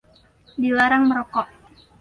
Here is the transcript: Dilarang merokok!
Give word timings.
Dilarang 0.61 1.03
merokok! 1.07 1.47